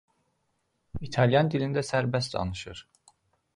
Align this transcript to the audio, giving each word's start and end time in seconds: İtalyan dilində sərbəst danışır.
İtalyan 1.09 1.53
dilində 1.55 1.85
sərbəst 1.91 2.37
danışır. 2.39 2.85